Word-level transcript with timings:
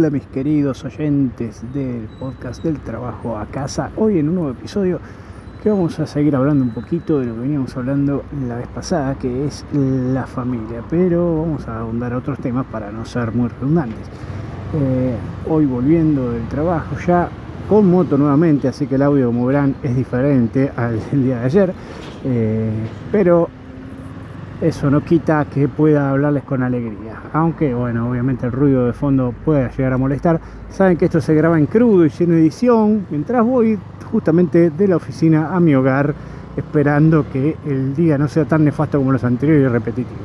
Hola, 0.00 0.08
mis 0.08 0.26
queridos 0.28 0.82
oyentes 0.86 1.62
del 1.74 2.08
podcast 2.18 2.64
del 2.64 2.80
trabajo 2.80 3.36
a 3.36 3.44
casa. 3.44 3.90
Hoy 3.98 4.18
en 4.18 4.30
un 4.30 4.36
nuevo 4.36 4.50
episodio 4.52 4.98
que 5.62 5.68
vamos 5.68 6.00
a 6.00 6.06
seguir 6.06 6.34
hablando 6.34 6.64
un 6.64 6.70
poquito 6.70 7.20
de 7.20 7.26
lo 7.26 7.34
que 7.34 7.40
veníamos 7.40 7.76
hablando 7.76 8.24
la 8.48 8.56
vez 8.56 8.68
pasada, 8.68 9.16
que 9.16 9.44
es 9.44 9.62
la 9.74 10.26
familia, 10.26 10.82
pero 10.88 11.42
vamos 11.42 11.68
a 11.68 11.80
ahondar 11.80 12.14
otros 12.14 12.38
temas 12.38 12.64
para 12.72 12.90
no 12.90 13.04
ser 13.04 13.32
muy 13.32 13.50
redundantes. 13.50 14.08
Eh, 14.72 15.16
hoy 15.46 15.66
volviendo 15.66 16.32
del 16.32 16.48
trabajo 16.48 16.96
ya 17.06 17.28
con 17.68 17.90
moto 17.90 18.16
nuevamente, 18.16 18.68
así 18.68 18.86
que 18.86 18.94
el 18.94 19.02
audio 19.02 19.26
como 19.26 19.44
verán 19.44 19.74
es 19.82 19.94
diferente 19.94 20.72
al 20.76 20.98
del 21.10 21.24
día 21.24 21.40
de 21.40 21.44
ayer, 21.44 21.74
eh, 22.24 22.70
pero 23.12 23.50
eso 24.60 24.90
no 24.90 25.02
quita 25.02 25.46
que 25.46 25.68
pueda 25.68 26.10
hablarles 26.10 26.44
con 26.44 26.62
alegría. 26.62 27.14
Aunque, 27.32 27.72
bueno, 27.72 28.10
obviamente 28.10 28.46
el 28.46 28.52
ruido 28.52 28.86
de 28.86 28.92
fondo 28.92 29.32
pueda 29.44 29.70
llegar 29.70 29.94
a 29.94 29.98
molestar. 29.98 30.40
Saben 30.70 30.98
que 30.98 31.06
esto 31.06 31.20
se 31.20 31.34
graba 31.34 31.58
en 31.58 31.66
crudo 31.66 32.04
y 32.04 32.10
sin 32.10 32.32
edición, 32.32 33.06
mientras 33.10 33.44
voy 33.44 33.78
justamente 34.10 34.70
de 34.70 34.88
la 34.88 34.96
oficina 34.96 35.54
a 35.54 35.60
mi 35.60 35.74
hogar, 35.74 36.14
esperando 36.56 37.24
que 37.30 37.56
el 37.64 37.94
día 37.94 38.18
no 38.18 38.28
sea 38.28 38.44
tan 38.44 38.64
nefasto 38.64 38.98
como 38.98 39.12
los 39.12 39.24
anteriores 39.24 39.64
y 39.64 39.68
repetitivo. 39.68 40.20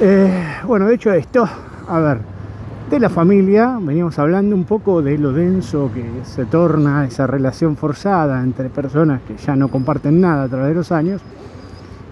Eh, 0.00 0.44
bueno, 0.64 0.86
de 0.86 0.94
hecho 0.94 1.12
esto, 1.12 1.48
a 1.88 1.98
ver, 1.98 2.18
de 2.88 3.00
la 3.00 3.10
familia, 3.10 3.78
veníamos 3.80 4.16
hablando 4.18 4.54
un 4.54 4.64
poco 4.64 5.02
de 5.02 5.18
lo 5.18 5.32
denso 5.32 5.90
que 5.92 6.04
se 6.22 6.44
torna 6.44 7.04
esa 7.04 7.26
relación 7.26 7.76
forzada 7.76 8.42
entre 8.42 8.68
personas 8.70 9.22
que 9.26 9.36
ya 9.36 9.56
no 9.56 9.68
comparten 9.68 10.20
nada 10.20 10.44
a 10.44 10.48
través 10.48 10.68
de 10.68 10.74
los 10.74 10.92
años 10.92 11.20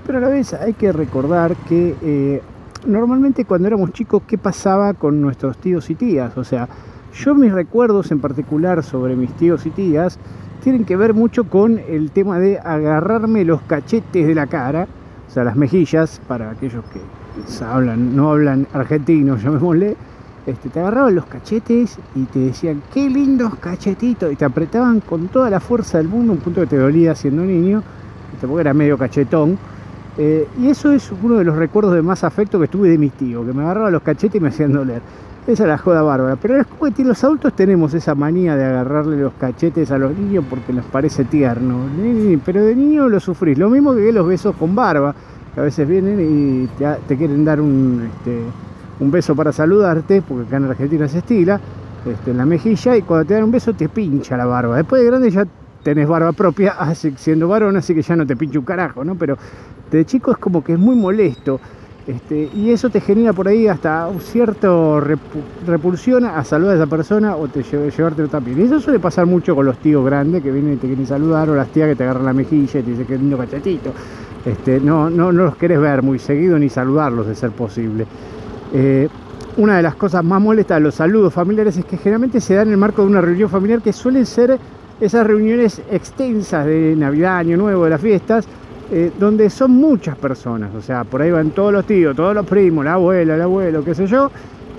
pero 0.06 0.18
a 0.18 0.20
la 0.20 0.28
vez 0.28 0.54
hay 0.54 0.74
que 0.74 0.92
recordar 0.92 1.56
que 1.68 1.96
eh, 2.00 2.42
normalmente 2.86 3.44
cuando 3.44 3.66
éramos 3.66 3.92
chicos, 3.92 4.22
¿qué 4.26 4.38
pasaba 4.38 4.94
con 4.94 5.20
nuestros 5.20 5.58
tíos 5.58 5.90
y 5.90 5.96
tías? 5.96 6.36
O 6.38 6.44
sea, 6.44 6.68
yo 7.12 7.34
mis 7.34 7.52
recuerdos 7.52 8.12
en 8.12 8.20
particular 8.20 8.84
sobre 8.84 9.16
mis 9.16 9.32
tíos 9.32 9.66
y 9.66 9.70
tías 9.70 10.18
tienen 10.62 10.84
que 10.84 10.96
ver 10.96 11.12
mucho 11.12 11.44
con 11.44 11.80
el 11.88 12.10
tema 12.10 12.38
de 12.38 12.58
agarrarme 12.58 13.44
los 13.44 13.62
cachetes 13.62 14.26
de 14.26 14.34
la 14.34 14.46
cara, 14.46 14.86
o 15.28 15.30
sea, 15.30 15.44
las 15.44 15.56
mejillas, 15.56 16.20
para 16.28 16.50
aquellos 16.50 16.84
que 16.92 17.00
hablan, 17.64 18.14
no 18.14 18.30
hablan 18.30 18.66
argentino, 18.72 19.36
llamémosle, 19.42 19.96
este, 20.46 20.68
te 20.68 20.80
agarraban 20.80 21.16
los 21.16 21.26
cachetes 21.26 21.98
y 22.14 22.24
te 22.24 22.38
decían, 22.38 22.82
qué 22.94 23.10
lindos 23.10 23.56
cachetitos, 23.56 24.32
y 24.32 24.36
te 24.36 24.44
apretaban 24.44 25.00
con 25.00 25.28
toda 25.28 25.50
la 25.50 25.58
fuerza 25.58 25.98
del 25.98 26.08
mundo, 26.08 26.32
un 26.32 26.38
punto 26.38 26.60
que 26.60 26.68
te 26.68 26.76
dolía 26.76 27.14
siendo 27.16 27.42
niño, 27.42 27.82
porque 28.40 28.60
era 28.60 28.74
medio 28.74 28.96
cachetón, 28.96 29.58
eh, 30.18 30.48
y 30.60 30.68
eso 30.68 30.92
es 30.92 31.12
uno 31.22 31.36
de 31.36 31.44
los 31.44 31.56
recuerdos 31.56 31.94
de 31.94 32.02
más 32.02 32.24
afecto 32.24 32.58
que 32.58 32.68
tuve 32.68 32.88
de 32.88 32.98
mi 32.98 33.10
tío, 33.10 33.44
que 33.44 33.52
me 33.52 33.62
agarraba 33.62 33.90
los 33.90 34.02
cachetes 34.02 34.36
y 34.36 34.40
me 34.40 34.48
hacían 34.48 34.72
doler. 34.72 35.02
Esa 35.46 35.62
es 35.62 35.68
la 35.68 35.78
joda 35.78 36.02
bárbara. 36.02 36.36
Pero 36.36 36.56
es 36.56 36.66
como 36.66 36.92
que 36.92 37.04
los 37.04 37.22
adultos 37.22 37.54
tenemos 37.54 37.94
esa 37.94 38.14
manía 38.16 38.56
de 38.56 38.64
agarrarle 38.64 39.16
los 39.16 39.32
cachetes 39.34 39.90
a 39.92 39.98
los 39.98 40.16
niños 40.16 40.44
porque 40.50 40.72
les 40.72 40.84
parece 40.84 41.24
tierno. 41.24 41.78
Pero 42.44 42.64
de 42.64 42.74
niño 42.74 43.08
lo 43.08 43.20
sufrís. 43.20 43.56
Lo 43.56 43.70
mismo 43.70 43.94
que 43.94 44.10
los 44.10 44.26
besos 44.26 44.56
con 44.56 44.74
barba, 44.74 45.14
que 45.54 45.60
a 45.60 45.62
veces 45.62 45.86
vienen 45.86 46.18
y 46.20 46.66
te, 47.06 47.16
quieren 47.16 47.44
dar 47.44 47.60
un, 47.60 48.10
este, 48.12 48.40
un 48.98 49.10
beso 49.10 49.36
para 49.36 49.52
saludarte, 49.52 50.20
porque 50.22 50.48
acá 50.48 50.56
en 50.56 50.64
Argentina 50.64 51.06
se 51.06 51.18
estila, 51.18 51.60
este, 52.04 52.32
en 52.32 52.38
la 52.38 52.46
mejilla, 52.46 52.96
y 52.96 53.02
cuando 53.02 53.26
te 53.26 53.34
dan 53.34 53.44
un 53.44 53.52
beso 53.52 53.72
te 53.72 53.88
pincha 53.88 54.36
la 54.36 54.46
barba. 54.46 54.76
Después 54.76 55.00
de 55.00 55.06
grande 55.06 55.30
ya 55.30 55.46
tenés 55.84 56.08
barba 56.08 56.32
propia, 56.32 56.74
siendo 56.94 57.46
varón, 57.46 57.76
así 57.76 57.94
que 57.94 58.02
ya 58.02 58.16
no 58.16 58.26
te 58.26 58.34
pincha 58.34 58.58
un 58.58 58.64
carajo, 58.64 59.04
¿no? 59.04 59.14
Pero 59.14 59.38
de 59.90 60.04
chico 60.04 60.32
es 60.32 60.38
como 60.38 60.62
que 60.62 60.72
es 60.72 60.78
muy 60.78 60.96
molesto. 60.96 61.60
Este, 62.06 62.48
y 62.54 62.70
eso 62.70 62.88
te 62.88 63.00
genera 63.00 63.32
por 63.32 63.48
ahí 63.48 63.66
hasta 63.66 64.06
un 64.06 64.20
cierto 64.20 65.00
repulsión 65.66 66.24
a 66.24 66.44
saludar 66.44 66.74
a 66.74 66.76
esa 66.76 66.86
persona 66.86 67.34
o 67.34 67.48
te 67.48 67.64
llevarte 67.64 68.28
también. 68.28 68.60
Y 68.60 68.62
eso 68.62 68.78
suele 68.78 69.00
pasar 69.00 69.26
mucho 69.26 69.56
con 69.56 69.66
los 69.66 69.78
tíos 69.78 70.04
grandes 70.04 70.42
que 70.42 70.52
vienen 70.52 70.74
y 70.74 70.76
te 70.76 70.86
quieren 70.86 71.06
saludar 71.06 71.50
o 71.50 71.56
las 71.56 71.68
tías 71.68 71.88
que 71.88 71.96
te 71.96 72.04
agarran 72.04 72.24
la 72.24 72.32
mejilla 72.32 72.78
y 72.78 72.82
te 72.82 72.90
dicen 72.90 73.06
que 73.06 73.18
lindo 73.18 73.36
cachetito. 73.36 73.92
Este, 74.44 74.78
no, 74.78 75.10
no, 75.10 75.32
no 75.32 75.44
los 75.44 75.56
querés 75.56 75.80
ver 75.80 76.02
muy 76.02 76.20
seguido 76.20 76.56
ni 76.56 76.68
saludarlos 76.68 77.26
de 77.26 77.34
ser 77.34 77.50
posible. 77.50 78.06
Eh, 78.72 79.08
una 79.56 79.78
de 79.78 79.82
las 79.82 79.96
cosas 79.96 80.22
más 80.22 80.40
molestas 80.40 80.76
de 80.76 80.82
los 80.82 80.94
saludos 80.94 81.34
familiares 81.34 81.76
es 81.76 81.84
que 81.84 81.96
generalmente 81.96 82.40
se 82.40 82.54
dan 82.54 82.68
en 82.68 82.74
el 82.74 82.78
marco 82.78 83.02
de 83.02 83.08
una 83.08 83.20
reunión 83.20 83.48
familiar 83.48 83.82
que 83.82 83.92
suelen 83.92 84.26
ser 84.26 84.58
esas 85.00 85.26
reuniones 85.26 85.82
extensas 85.90 86.66
de 86.66 86.94
Navidad, 86.96 87.38
Año 87.38 87.56
Nuevo, 87.56 87.84
de 87.84 87.90
las 87.90 88.00
fiestas, 88.00 88.46
eh, 88.90 89.10
donde 89.18 89.50
son 89.50 89.72
muchas 89.72 90.16
personas, 90.16 90.74
o 90.74 90.80
sea, 90.80 91.04
por 91.04 91.22
ahí 91.22 91.30
van 91.30 91.50
todos 91.50 91.72
los 91.72 91.84
tíos, 91.84 92.14
todos 92.14 92.34
los 92.34 92.46
primos, 92.46 92.84
la 92.84 92.94
abuela, 92.94 93.34
el 93.34 93.42
abuelo, 93.42 93.84
qué 93.84 93.94
sé 93.94 94.06
yo, 94.06 94.30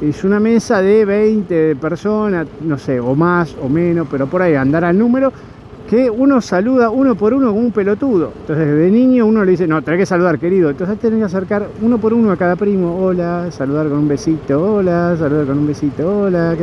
es 0.01 0.23
una 0.23 0.40
mesa 0.40 0.81
de 0.81 1.06
20 1.06 1.75
personas, 1.75 2.47
no 2.62 2.78
sé, 2.78 3.00
o 3.00 3.16
más 3.16 3.56
o 3.62 3.67
menos, 3.67 4.07
pero 4.09 4.28
por 4.28 4.41
ahí 4.41 4.56
andará 4.56 4.91
el 4.91 4.97
número, 4.97 5.34
que 5.90 6.09
uno 6.09 6.41
saluda 6.41 6.90
uno 6.90 7.16
por 7.16 7.34
uno 7.34 7.47
como 7.47 7.62
un 7.62 7.72
pelotudo. 7.72 8.31
Entonces, 8.41 8.67
de 8.67 8.91
niño 8.91 9.25
uno 9.25 9.44
le 9.44 9.51
dice, 9.51 9.67
no, 9.67 9.81
tenés 9.81 10.01
que 10.01 10.06
saludar, 10.06 10.38
querido. 10.38 10.69
Entonces, 10.69 11.00
tenés 11.00 11.19
que 11.19 11.25
acercar 11.25 11.67
uno 11.81 11.97
por 11.97 12.13
uno 12.13 12.31
a 12.31 12.38
cada 12.38 12.56
primo, 12.57 12.97
hola, 12.97 13.47
saludar 13.51 13.88
con 13.88 14.00
un 14.00 14.07
besito, 14.07 14.75
hola, 14.75 15.16
saludar 15.17 15.46
con 15.46 15.57
un 15.57 15.67
besito, 15.67 16.23
hola. 16.23 16.56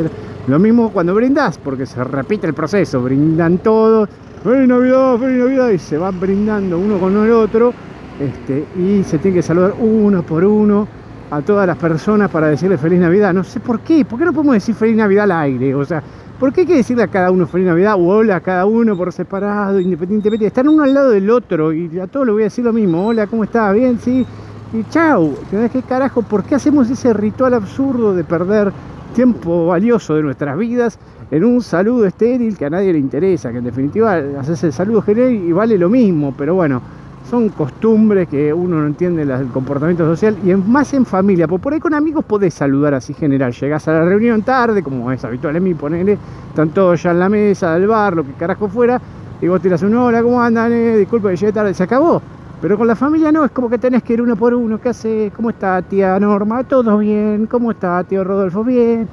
Lo 0.47 0.59
mismo 0.59 0.91
cuando 0.91 1.15
brindás, 1.15 1.59
porque 1.59 1.87
se 1.87 2.03
repite 2.05 2.47
el 2.47 2.55
proceso, 2.55 3.01
brindan 3.01 3.59
todos 3.59 4.09
¡Feliz 4.45 4.69
Navidad! 4.69 5.17
¡Feliz 5.17 5.39
Navidad! 5.39 5.71
Y 5.71 5.79
se 5.79 5.97
van 5.97 6.21
brindando 6.21 6.79
uno 6.79 6.99
con 6.99 7.17
el 7.17 7.31
otro 7.31 7.73
este, 8.21 8.67
y 8.79 9.03
se 9.03 9.17
tiene 9.17 9.37
que 9.37 9.43
saludar 9.43 9.73
uno 9.81 10.23
por 10.23 10.45
uno 10.45 10.87
a 11.31 11.41
todas 11.41 11.67
las 11.67 11.79
personas 11.79 12.31
para 12.31 12.49
decirle 12.49 12.77
Feliz 12.77 13.01
Navidad. 13.01 13.33
No 13.33 13.43
sé 13.43 13.59
por 13.59 13.81
qué, 13.81 14.05
¿por 14.05 14.19
qué 14.19 14.27
no 14.27 14.35
podemos 14.35 14.57
decir 14.57 14.75
Feliz 14.75 14.99
Navidad 14.99 15.25
al 15.25 15.33
aire? 15.33 15.75
O 15.75 15.83
sea, 15.87 16.03
¿por 16.39 16.53
qué 16.53 16.61
hay 16.61 16.67
que 16.67 16.77
decirle 16.77 17.05
a 17.05 17.07
cada 17.09 17.31
uno 17.31 17.47
Feliz 17.47 17.69
Navidad 17.69 17.95
o 17.95 18.07
hola 18.07 18.37
a 18.37 18.41
cada 18.41 18.67
uno 18.67 18.95
por 18.99 19.15
separado, 19.15 19.81
independientemente? 19.81 20.45
Están 20.45 20.69
uno 20.69 20.83
al 20.83 20.93
lado 20.93 21.09
del 21.09 21.31
otro 21.31 21.73
y 21.73 21.99
a 21.99 22.07
todos 22.07 22.27
les 22.27 22.35
voy 22.35 22.43
a 22.43 22.45
decir 22.45 22.67
lo 22.67 22.73
mismo. 22.75 23.07
Hola, 23.07 23.27
¿cómo 23.27 23.45
estás? 23.45 23.73
¿Bien? 23.73 23.99
Sí. 23.99 24.27
Y 24.75 24.85
chau. 24.91 25.37
¿Qué 25.73 25.81
carajo? 25.89 26.21
¿Por 26.21 26.45
qué 26.45 26.57
hacemos 26.57 26.91
ese 26.91 27.15
ritual 27.15 27.55
absurdo 27.55 28.15
de 28.15 28.25
perder 28.25 28.73
tiempo 29.15 29.69
valioso 29.69 30.17
de 30.17 30.23
nuestras 30.23 30.59
vidas 30.59 30.99
en 31.31 31.45
un 31.45 31.63
saludo 31.63 32.05
estéril 32.05 32.59
que 32.59 32.67
a 32.67 32.71
nadie 32.71 32.93
le 32.93 32.99
interesa, 32.99 33.51
que 33.51 33.59
en 33.59 33.65
definitiva 33.65 34.21
haces 34.39 34.63
el 34.65 34.73
saludo 34.73 35.01
general 35.01 35.33
y 35.33 35.53
vale 35.53 35.79
lo 35.79 35.89
mismo, 35.89 36.35
pero 36.37 36.55
bueno, 36.57 36.83
son 37.31 37.49
costumbres 37.51 38.29
que 38.29 38.53
uno 38.53 38.81
no 38.81 38.87
entiende 38.87 39.23
el 39.23 39.49
comportamiento 39.49 40.05
social 40.05 40.37
y 40.45 40.53
más 40.55 40.93
en 40.93 41.07
familia, 41.07 41.49
porque 41.49 41.63
por 41.63 41.73
ahí 41.73 41.81
con 41.81 41.95
amigos 41.95 42.25
podés 42.25 42.53
saludar 42.55 42.93
así 42.95 43.15
general, 43.15 43.53
llegás 43.53 43.89
a 43.89 43.93
la 43.93 44.05
reunión 44.05 44.43
tarde, 44.43 44.83
como 44.83 45.11
es 45.11 45.25
habitual 45.25 45.57
en 45.57 45.63
mí, 45.63 45.75
ponele, 45.75 46.19
están 46.49 46.71
todos 46.71 47.03
ya 47.03 47.13
en 47.13 47.21
la 47.21 47.29
mesa 47.29 47.75
del 47.75 47.87
bar, 47.87 48.17
lo 48.17 48.25
que 48.25 48.33
carajo 48.33 48.69
fuera, 48.69 49.01
y 49.41 49.49
vos 49.49 49.63
tiras 49.63 49.83
un 49.83 49.95
hola, 49.97 50.23
¿cómo 50.23 50.43
andan? 50.43 50.73
Eh, 50.73 50.99
disculpe 50.99 51.31
que 51.31 51.37
llegué 51.37 51.53
tarde, 51.53 51.73
se 51.73 51.85
acabó. 51.85 52.21
Pero 52.65 52.79
con 52.79 52.87
la 52.87 52.97
familia 52.97 53.31
no, 53.31 53.45
es 53.45 53.51
como 53.51 53.69
que 53.69 53.77
tenés 53.77 54.03
que 54.03 54.15
ir 54.15 54.23
uno 54.23 54.37
por 54.37 54.55
uno. 54.55 54.81
¿Qué 54.81 54.89
hace? 54.89 55.31
¿Cómo 55.37 55.51
está 55.51 55.83
tía 55.83 56.19
Norma? 56.19 56.65
¿Todo 56.65 56.97
bien? 56.97 57.45
¿Cómo 57.45 57.73
está 57.73 58.03
tío 58.05 58.25
Rodolfo? 58.25 58.65
Bien. 58.65 59.07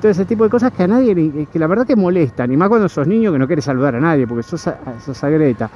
Todo 0.00 0.10
ese 0.10 0.24
tipo 0.24 0.42
de 0.42 0.50
cosas 0.50 0.72
que 0.72 0.82
a 0.82 0.88
nadie, 0.88 1.46
que 1.46 1.58
la 1.60 1.68
verdad 1.68 1.86
que 1.86 1.94
molestan. 1.94 2.50
Y 2.50 2.56
más 2.56 2.68
cuando 2.68 2.88
sos 2.88 3.06
niño 3.06 3.30
que 3.30 3.38
no 3.38 3.46
quieres 3.46 3.66
saludar 3.66 3.94
a 3.94 4.00
nadie, 4.00 4.26
porque 4.26 4.42
sos, 4.42 4.68
sos 5.04 5.22
agreta. 5.24 5.70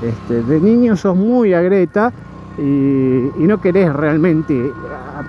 Este, 0.00 0.44
de 0.44 0.60
niño 0.60 0.96
sos 0.96 1.16
muy 1.16 1.52
agreta 1.52 2.12
y, 2.56 2.62
no 2.62 3.60
querés 3.60 3.92
realmente 3.92 4.72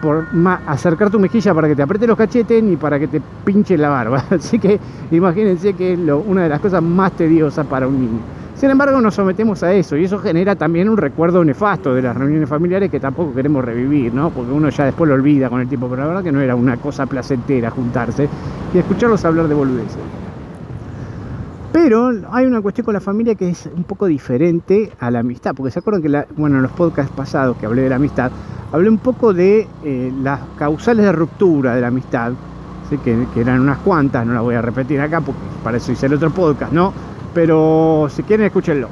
por, 0.03 0.27
acercar 0.67 1.09
tu 1.09 1.19
mejilla 1.19 1.51
para 1.55 1.67
que 1.67 1.75
te 1.75 1.81
apriete 1.81 2.05
los 2.05 2.15
cachetes 2.15 2.63
ni 2.63 2.75
para 2.75 2.99
que 2.99 3.07
te 3.07 3.23
pinche 3.43 3.75
la 3.75 3.89
barba. 3.89 4.23
Así 4.29 4.59
que 4.59 4.79
imagínense 5.09 5.73
que 5.73 5.93
es 5.93 5.99
una 5.99 6.43
de 6.43 6.49
las 6.49 6.59
cosas 6.59 6.83
más 6.83 7.13
tediosas 7.13 7.65
para 7.65 7.87
un 7.87 7.99
niño. 7.99 8.38
Sin 8.59 8.69
embargo, 8.69 8.99
nos 8.99 9.15
sometemos 9.15 9.63
a 9.63 9.71
eso 9.71 9.95
y 9.95 10.03
eso 10.03 10.19
genera 10.19 10.53
también 10.53 10.89
un 10.89 10.97
recuerdo 10.97 11.45
nefasto 11.45 11.95
de 11.95 12.01
las 12.01 12.13
reuniones 12.13 12.49
familiares 12.49 12.91
que 12.91 12.99
tampoco 12.99 13.33
queremos 13.33 13.63
revivir, 13.63 14.13
¿no? 14.13 14.31
Porque 14.31 14.51
uno 14.51 14.67
ya 14.67 14.83
después 14.83 15.07
lo 15.07 15.15
olvida 15.15 15.49
con 15.49 15.61
el 15.61 15.69
tiempo, 15.69 15.87
pero 15.87 16.01
la 16.01 16.07
verdad 16.09 16.23
que 16.23 16.31
no 16.33 16.41
era 16.41 16.57
una 16.57 16.75
cosa 16.75 17.05
placentera 17.05 17.69
juntarse 17.69 18.27
y 18.73 18.77
escucharlos 18.77 19.23
hablar 19.23 19.47
de 19.47 19.55
boludeces. 19.55 19.97
Pero 21.71 22.11
hay 22.31 22.47
una 22.47 22.59
cuestión 22.59 22.83
con 22.83 22.93
la 22.95 22.99
familia 22.99 23.33
que 23.35 23.47
es 23.47 23.69
un 23.73 23.85
poco 23.85 24.07
diferente 24.07 24.91
a 24.99 25.09
la 25.09 25.19
amistad, 25.19 25.55
porque 25.55 25.71
se 25.71 25.79
acuerdan 25.79 26.01
que, 26.01 26.25
bueno, 26.35 26.57
en 26.57 26.63
los 26.63 26.71
podcasts 26.73 27.13
pasados 27.15 27.55
que 27.55 27.65
hablé 27.65 27.83
de 27.83 27.89
la 27.89 27.95
amistad, 27.95 28.29
hablé 28.73 28.89
un 28.89 28.97
poco 28.97 29.33
de 29.33 29.69
eh, 29.85 30.11
las 30.21 30.41
causales 30.57 31.05
de 31.05 31.13
ruptura 31.13 31.75
de 31.75 31.81
la 31.81 31.87
amistad, 31.87 32.33
que, 32.89 33.25
que 33.33 33.39
eran 33.39 33.61
unas 33.61 33.77
cuantas, 33.77 34.27
no 34.27 34.33
las 34.33 34.43
voy 34.43 34.55
a 34.55 34.61
repetir 34.61 34.99
acá 34.99 35.21
porque 35.21 35.39
para 35.63 35.77
eso 35.77 35.93
hice 35.93 36.07
el 36.07 36.15
otro 36.15 36.31
podcast, 36.31 36.73
¿no? 36.73 36.91
Pero 37.33 38.07
si 38.09 38.23
quieren 38.23 38.45
escúchenlo. 38.45 38.89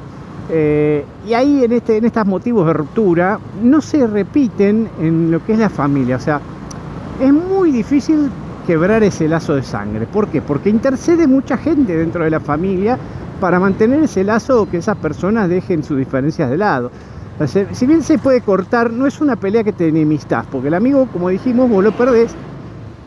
Eh, 0.50 1.04
y 1.26 1.34
ahí 1.34 1.64
en, 1.64 1.72
este, 1.72 1.98
en 1.98 2.06
estos 2.06 2.26
motivos 2.26 2.66
de 2.66 2.72
ruptura 2.72 3.38
no 3.62 3.80
se 3.80 4.06
repiten 4.06 4.88
en 5.00 5.30
lo 5.30 5.44
que 5.44 5.52
es 5.52 5.58
la 5.58 5.68
familia. 5.68 6.16
O 6.16 6.20
sea, 6.20 6.40
es 7.20 7.32
muy 7.32 7.70
difícil 7.70 8.30
quebrar 8.66 9.02
ese 9.02 9.28
lazo 9.28 9.54
de 9.54 9.62
sangre. 9.62 10.06
¿Por 10.06 10.28
qué? 10.28 10.40
Porque 10.40 10.70
intercede 10.70 11.26
mucha 11.26 11.56
gente 11.56 11.96
dentro 11.96 12.24
de 12.24 12.30
la 12.30 12.40
familia 12.40 12.98
para 13.40 13.60
mantener 13.60 14.02
ese 14.02 14.24
lazo 14.24 14.62
o 14.62 14.70
que 14.70 14.78
esas 14.78 14.96
personas 14.96 15.48
dejen 15.48 15.82
sus 15.82 15.96
diferencias 15.98 16.50
de 16.50 16.56
lado. 16.56 16.90
si 17.46 17.86
bien 17.86 18.02
se 18.02 18.18
puede 18.18 18.40
cortar, 18.40 18.90
no 18.90 19.06
es 19.06 19.20
una 19.20 19.36
pelea 19.36 19.62
que 19.62 19.72
te 19.72 19.88
enemistás, 19.88 20.44
porque 20.46 20.68
el 20.68 20.74
amigo, 20.74 21.06
como 21.12 21.28
dijimos, 21.28 21.70
vos 21.70 21.84
lo 21.84 21.92
perdés 21.92 22.34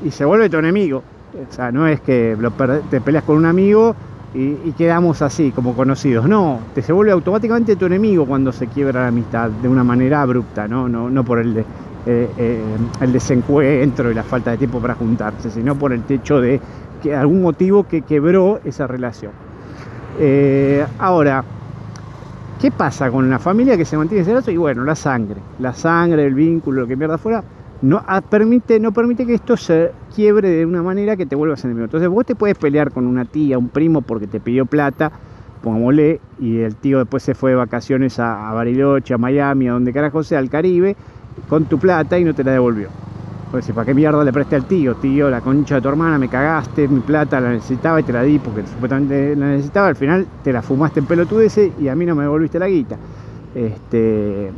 y 0.03 0.11
se 0.11 0.25
vuelve 0.25 0.49
tu 0.49 0.57
enemigo. 0.57 1.03
O 1.33 1.53
sea, 1.53 1.71
no 1.71 1.87
es 1.87 2.01
que 2.01 2.37
te 2.89 3.01
peleas 3.01 3.23
con 3.23 3.37
un 3.37 3.45
amigo 3.45 3.95
y, 4.33 4.71
quedamos 4.77 5.21
así, 5.21 5.51
como 5.51 5.75
conocidos. 5.75 6.27
No, 6.27 6.59
te 6.73 6.81
se 6.81 6.93
vuelve 6.93 7.11
automáticamente 7.11 7.75
tu 7.75 7.85
enemigo 7.85 8.25
cuando 8.25 8.51
se 8.51 8.67
quiebra 8.67 9.01
la 9.01 9.07
amistad 9.07 9.49
de 9.49 9.67
una 9.67 9.83
manera 9.83 10.21
abrupta, 10.21 10.67
no, 10.67 10.87
no, 10.87 11.09
no 11.09 11.23
por 11.23 11.39
el, 11.39 11.57
eh, 11.57 11.65
eh, 12.05 12.61
el 13.01 13.11
desencuentro 13.11 14.09
y 14.09 14.13
la 14.13 14.23
falta 14.23 14.51
de 14.51 14.57
tiempo 14.57 14.79
para 14.79 14.95
juntarse, 14.95 15.49
sino 15.51 15.75
por 15.75 15.91
el 15.91 16.03
hecho 16.07 16.39
de 16.39 16.59
que 17.01 17.15
algún 17.15 17.41
motivo 17.41 17.83
que 17.83 18.03
quebró 18.03 18.61
esa 18.63 18.87
relación. 18.87 19.31
Eh, 20.19 20.85
ahora, 20.99 21.43
¿qué 22.59 22.71
pasa 22.71 23.11
con 23.11 23.29
la 23.29 23.39
familia 23.39 23.75
que 23.75 23.85
se 23.85 23.97
mantiene 23.97 24.21
ese 24.21 24.33
lazo? 24.33 24.51
Y 24.51 24.57
bueno, 24.57 24.83
la 24.83 24.95
sangre, 24.95 25.41
la 25.59 25.73
sangre, 25.73 26.25
el 26.25 26.35
vínculo, 26.35 26.81
lo 26.81 26.87
que 26.87 26.95
mierda 26.95 27.17
fuera, 27.17 27.43
no 27.81 28.03
ah, 28.07 28.21
permite, 28.21 28.79
no 28.79 28.91
permite 28.91 29.25
que 29.25 29.33
esto 29.33 29.57
se 29.57 29.91
quiebre 30.15 30.49
de 30.49 30.65
una 30.65 30.83
manera 30.83 31.17
que 31.17 31.25
te 31.25 31.35
vuelvas 31.35 31.63
enemigo. 31.65 31.85
Entonces 31.85 32.09
vos 32.09 32.25
te 32.25 32.35
puedes 32.35 32.57
pelear 32.57 32.91
con 32.91 33.07
una 33.07 33.25
tía, 33.25 33.57
un 33.57 33.69
primo 33.69 34.01
porque 34.01 34.27
te 34.27 34.39
pidió 34.39 34.65
plata, 34.65 35.11
pongámosle, 35.63 36.21
y 36.39 36.59
el 36.59 36.75
tío 36.75 36.99
después 36.99 37.23
se 37.23 37.33
fue 37.33 37.51
de 37.51 37.55
vacaciones 37.55 38.19
a, 38.19 38.51
Bariloche, 38.53 39.13
a 39.13 39.17
Miami, 39.17 39.67
a 39.67 39.73
donde 39.73 39.91
carajo 39.93 40.23
sea, 40.23 40.39
al 40.39 40.49
Caribe, 40.49 40.95
con 41.49 41.65
tu 41.65 41.79
plata 41.79 42.19
y 42.19 42.23
no 42.23 42.35
te 42.35 42.43
la 42.43 42.51
devolvió. 42.51 42.89
Pues 43.49 43.69
¿para 43.71 43.85
qué 43.85 43.93
mierda 43.93 44.23
le 44.23 44.31
presté 44.31 44.55
al 44.55 44.65
tío? 44.65 44.95
Tío, 44.95 45.29
la 45.29 45.41
concha 45.41 45.75
de 45.75 45.81
tu 45.81 45.89
hermana, 45.89 46.17
me 46.17 46.29
cagaste, 46.29 46.87
mi 46.87 47.01
plata 47.01 47.41
la 47.41 47.49
necesitaba 47.49 47.99
y 47.99 48.03
te 48.03 48.13
la 48.13 48.21
di 48.21 48.39
porque 48.39 48.65
supuestamente 48.65 49.35
la 49.35 49.47
necesitaba. 49.47 49.87
Al 49.87 49.95
final 49.95 50.25
te 50.43 50.53
la 50.53 50.61
fumaste 50.61 51.01
en 51.01 51.05
pelotudeces 51.05 51.71
y 51.77 51.89
a 51.89 51.95
mí 51.95 52.05
no 52.05 52.15
me 52.15 52.23
devolviste 52.23 52.59
la 52.59 52.67
guita. 52.67 52.95
Este, 53.53 54.51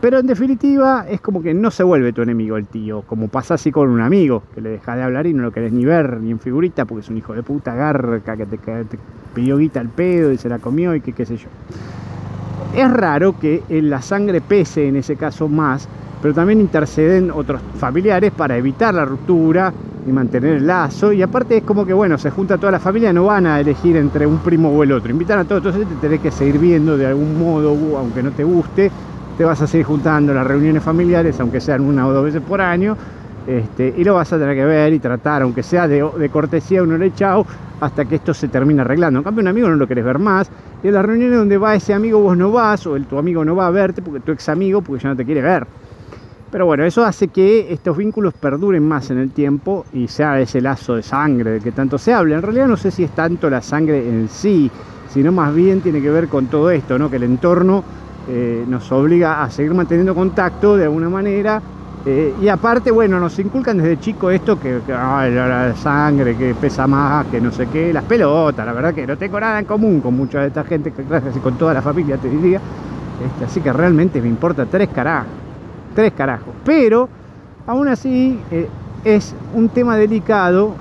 pero 0.00 0.18
en 0.18 0.26
definitiva 0.26 1.06
es 1.08 1.20
como 1.20 1.42
que 1.42 1.54
no 1.54 1.70
se 1.70 1.82
vuelve 1.82 2.12
tu 2.12 2.22
enemigo 2.22 2.56
el 2.56 2.66
tío, 2.66 3.02
como 3.02 3.28
pasa 3.28 3.54
así 3.54 3.70
con 3.70 3.88
un 3.88 4.00
amigo, 4.00 4.42
que 4.54 4.60
le 4.60 4.70
dejas 4.70 4.96
de 4.96 5.02
hablar 5.02 5.26
y 5.26 5.34
no 5.34 5.42
lo 5.42 5.52
querés 5.52 5.72
ni 5.72 5.84
ver 5.84 6.20
ni 6.20 6.30
en 6.30 6.38
figurita 6.38 6.84
porque 6.84 7.00
es 7.02 7.10
un 7.10 7.16
hijo 7.16 7.34
de 7.34 7.42
puta 7.42 7.74
garca 7.74 8.36
que 8.36 8.46
te, 8.46 8.58
pidió 9.34 9.58
guita 9.58 9.80
al 9.80 9.88
pedo 9.88 10.32
y 10.32 10.38
se 10.38 10.48
la 10.48 10.58
comió 10.58 10.94
y 10.94 11.00
qué 11.00 11.26
sé 11.26 11.36
yo. 11.36 11.48
Es 12.76 12.90
raro 12.90 13.38
que 13.38 13.62
la 13.68 14.02
sangre 14.02 14.40
pese 14.40 14.88
en 14.88 14.96
ese 14.96 15.16
caso 15.16 15.48
más 15.48 15.88
pero 16.20 16.34
también 16.34 16.60
interceden 16.60 17.30
otros 17.30 17.60
familiares 17.78 18.32
para 18.32 18.56
evitar 18.56 18.94
la 18.94 19.04
ruptura 19.04 19.72
y 20.06 20.10
mantener 20.12 20.54
el 20.54 20.66
lazo. 20.66 21.12
Y 21.12 21.22
aparte 21.22 21.58
es 21.58 21.62
como 21.62 21.86
que, 21.86 21.92
bueno, 21.92 22.18
se 22.18 22.30
junta 22.30 22.58
toda 22.58 22.72
la 22.72 22.80
familia, 22.80 23.12
no 23.12 23.24
van 23.24 23.46
a 23.46 23.60
elegir 23.60 23.96
entre 23.96 24.26
un 24.26 24.38
primo 24.38 24.70
o 24.70 24.82
el 24.82 24.92
otro, 24.92 25.10
invitan 25.10 25.38
a 25.38 25.44
todos, 25.44 25.64
entonces 25.64 25.88
te 25.88 26.06
tenés 26.06 26.20
que 26.20 26.30
seguir 26.30 26.58
viendo 26.58 26.96
de 26.96 27.06
algún 27.06 27.38
modo, 27.38 27.76
aunque 27.98 28.22
no 28.22 28.30
te 28.30 28.44
guste, 28.44 28.90
te 29.38 29.44
vas 29.44 29.62
a 29.62 29.68
seguir 29.68 29.86
juntando 29.86 30.34
las 30.34 30.44
reuniones 30.44 30.82
familiares, 30.82 31.38
aunque 31.38 31.60
sean 31.60 31.82
una 31.82 32.08
o 32.08 32.12
dos 32.12 32.24
veces 32.24 32.42
por 32.42 32.60
año, 32.60 32.96
este, 33.46 33.94
y 33.96 34.02
lo 34.02 34.14
vas 34.14 34.32
a 34.32 34.38
tener 34.38 34.56
que 34.56 34.64
ver 34.64 34.92
y 34.92 34.98
tratar, 34.98 35.42
aunque 35.42 35.62
sea 35.62 35.86
de, 35.86 36.04
de 36.18 36.28
cortesía, 36.28 36.82
uno 36.82 36.98
le 36.98 37.14
chao, 37.14 37.46
hasta 37.80 38.04
que 38.04 38.16
esto 38.16 38.34
se 38.34 38.48
termine 38.48 38.80
arreglando. 38.80 39.20
En 39.20 39.24
cambio, 39.24 39.42
un 39.42 39.48
amigo 39.48 39.68
no 39.68 39.76
lo 39.76 39.86
querés 39.86 40.04
ver 40.04 40.18
más, 40.18 40.50
y 40.82 40.88
en 40.88 40.94
las 40.94 41.06
reuniones 41.06 41.38
donde 41.38 41.56
va 41.56 41.76
ese 41.76 41.94
amigo 41.94 42.18
vos 42.18 42.36
no 42.36 42.50
vas, 42.50 42.84
o 42.88 42.96
el, 42.96 43.06
tu 43.06 43.16
amigo 43.16 43.44
no 43.44 43.54
va 43.54 43.68
a 43.68 43.70
verte, 43.70 44.02
porque 44.02 44.18
tu 44.18 44.32
ex 44.32 44.48
amigo, 44.48 44.82
porque 44.82 45.04
ya 45.04 45.10
no 45.10 45.16
te 45.16 45.24
quiere 45.24 45.40
ver. 45.40 45.64
Pero 46.50 46.66
bueno, 46.66 46.82
eso 46.84 47.04
hace 47.04 47.28
que 47.28 47.72
estos 47.72 47.96
vínculos 47.96 48.34
perduren 48.34 48.86
más 48.86 49.10
en 49.10 49.18
el 49.18 49.30
tiempo 49.30 49.84
y 49.92 50.08
sea 50.08 50.40
ese 50.40 50.60
lazo 50.60 50.96
de 50.96 51.02
sangre 51.02 51.52
de 51.52 51.60
que 51.60 51.70
tanto 51.70 51.96
se 51.96 52.12
habla. 52.12 52.36
En 52.36 52.42
realidad 52.42 52.66
no 52.66 52.76
sé 52.76 52.90
si 52.90 53.04
es 53.04 53.10
tanto 53.10 53.48
la 53.50 53.60
sangre 53.60 53.98
en 54.08 54.28
sí, 54.30 54.70
sino 55.10 55.30
más 55.30 55.54
bien 55.54 55.80
tiene 55.80 56.00
que 56.00 56.10
ver 56.10 56.26
con 56.28 56.46
todo 56.46 56.70
esto, 56.70 56.98
¿no? 56.98 57.10
que 57.10 57.16
el 57.16 57.24
entorno 57.24 57.84
eh, 58.28 58.64
nos 58.66 58.90
obliga 58.92 59.42
a 59.42 59.50
seguir 59.50 59.74
manteniendo 59.74 60.14
contacto 60.14 60.76
de 60.76 60.84
alguna 60.84 61.08
manera. 61.08 61.60
Eh, 62.06 62.34
y 62.40 62.48
aparte, 62.48 62.90
bueno, 62.90 63.18
nos 63.18 63.38
inculcan 63.38 63.78
desde 63.78 63.98
chico 63.98 64.30
esto 64.30 64.58
que, 64.58 64.80
la, 64.86 65.74
sangre, 65.76 66.36
que 66.36 66.54
pesa 66.54 66.86
más, 66.86 67.26
que 67.26 67.40
no 67.40 67.50
sé 67.50 67.66
qué, 67.66 67.92
las 67.92 68.04
pelotas, 68.04 68.64
la 68.64 68.72
verdad 68.72 68.94
que 68.94 69.06
no 69.06 69.18
tengo 69.18 69.40
nada 69.40 69.58
en 69.58 69.64
común 69.64 70.00
con 70.00 70.16
mucha 70.16 70.40
de 70.40 70.48
esta 70.48 70.64
gente, 70.64 70.92
casi 70.92 71.40
con 71.40 71.58
toda 71.58 71.74
la 71.74 71.82
familia 71.82 72.16
te 72.16 72.28
diría. 72.28 72.60
Este, 73.24 73.44
así 73.44 73.60
que 73.60 73.72
realmente 73.72 74.22
me 74.22 74.28
importa 74.28 74.64
tres 74.64 74.88
carajos 74.88 75.48
tres 75.98 76.12
carajos. 76.12 76.54
Pero 76.64 77.08
aún 77.66 77.88
así 77.88 78.38
eh, 78.52 78.68
es 79.04 79.34
un 79.52 79.68
tema 79.68 79.96
delicado 79.96 80.74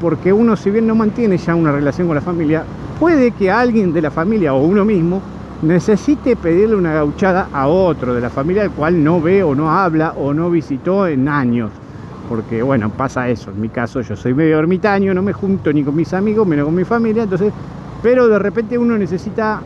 porque 0.00 0.32
uno 0.32 0.56
si 0.56 0.70
bien 0.70 0.86
no 0.86 0.96
mantiene 0.96 1.38
ya 1.38 1.54
una 1.54 1.70
relación 1.70 2.08
con 2.08 2.16
la 2.16 2.20
familia, 2.20 2.64
puede 2.98 3.30
que 3.30 3.52
alguien 3.52 3.92
de 3.92 4.02
la 4.02 4.10
familia 4.10 4.52
o 4.52 4.62
uno 4.64 4.84
mismo 4.84 5.22
necesite 5.62 6.36
pedirle 6.36 6.76
una 6.76 6.92
gauchada 6.92 7.48
a 7.52 7.66
otro 7.68 8.14
de 8.14 8.20
la 8.20 8.30
familia 8.30 8.62
al 8.62 8.70
cual 8.70 9.02
no 9.02 9.20
ve 9.20 9.42
o 9.42 9.54
no 9.54 9.70
habla 9.70 10.12
o 10.16 10.34
no 10.34 10.50
visitó 10.50 11.06
en 11.06 11.28
años. 11.28 11.70
Porque 12.28 12.62
bueno, 12.62 12.90
pasa 12.90 13.28
eso. 13.28 13.50
En 13.50 13.60
mi 13.60 13.68
caso 13.68 14.00
yo 14.00 14.16
soy 14.16 14.34
medio 14.34 14.58
ermitaño, 14.58 15.14
no 15.14 15.22
me 15.22 15.32
junto 15.32 15.72
ni 15.72 15.84
con 15.84 15.94
mis 15.94 16.12
amigos, 16.12 16.46
menos 16.46 16.66
con 16.66 16.74
mi 16.74 16.84
familia. 16.84 17.22
Entonces, 17.22 17.52
pero 18.02 18.28
de 18.28 18.38
repente 18.38 18.76
uno 18.76 18.98
necesita 18.98 19.60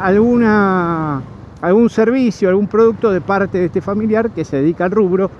alguna 0.00 1.22
algún 1.60 1.90
servicio, 1.90 2.48
algún 2.48 2.66
producto 2.66 3.10
de 3.10 3.20
parte 3.20 3.58
de 3.58 3.66
este 3.66 3.80
familiar 3.80 4.30
que 4.30 4.44
se 4.44 4.58
dedica 4.58 4.84
al 4.84 4.90
rubro. 4.90 5.30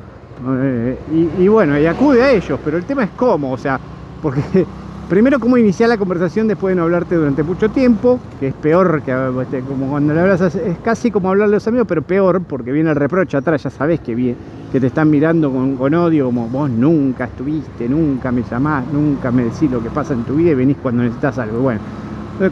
Eh, 0.46 0.98
y, 1.38 1.48
bueno, 1.48 1.78
y 1.78 1.86
acude 1.86 2.22
a 2.22 2.30
ellos, 2.30 2.58
pero 2.64 2.76
el 2.76 2.84
tema 2.84 3.04
es 3.04 3.10
cómo, 3.16 3.52
o 3.52 3.58
sea, 3.58 3.78
porque 4.22 4.66
primero 5.08 5.40
cómo 5.40 5.56
iniciar 5.56 5.88
la 5.88 5.96
conversación 5.96 6.48
después 6.48 6.72
de 6.72 6.76
no 6.76 6.82
hablarte 6.82 7.14
durante 7.14 7.42
mucho 7.42 7.68
tiempo, 7.70 8.20
que 8.38 8.48
es 8.48 8.54
peor 8.54 9.02
que 9.02 9.12
este, 9.42 9.60
como 9.62 9.88
cuando 9.90 10.12
le 10.12 10.20
hablas, 10.20 10.40
es 10.54 10.78
casi 10.84 11.10
como 11.10 11.30
hablarle 11.30 11.54
a 11.54 11.56
los 11.56 11.66
amigos, 11.66 11.86
pero 11.88 12.02
peor 12.02 12.42
porque 12.42 12.72
viene 12.72 12.90
el 12.90 12.96
reproche 12.96 13.36
atrás, 13.36 13.62
ya 13.62 13.70
sabes 13.70 14.00
que, 14.00 14.34
que 14.70 14.80
te 14.80 14.86
están 14.86 15.10
mirando 15.10 15.50
con, 15.50 15.76
con, 15.76 15.94
odio, 15.94 16.26
como 16.26 16.48
vos 16.48 16.70
nunca 16.70 17.24
estuviste, 17.24 17.88
nunca 17.88 18.30
me 18.30 18.42
llamás, 18.42 18.84
nunca 18.92 19.30
me 19.32 19.44
decís 19.44 19.70
lo 19.70 19.82
que 19.82 19.90
pasa 19.90 20.12
en 20.12 20.24
tu 20.24 20.34
vida 20.34 20.50
y 20.50 20.54
venís 20.54 20.76
cuando 20.82 21.02
necesitas 21.02 21.38
algo. 21.38 21.60
Bueno, 21.60 21.80